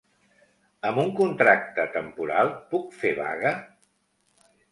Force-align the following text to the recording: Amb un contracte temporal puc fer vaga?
Amb 0.91 1.01
un 1.01 1.11
contracte 1.19 1.85
temporal 1.97 2.51
puc 2.73 2.89
fer 3.03 3.11
vaga? 3.23 3.55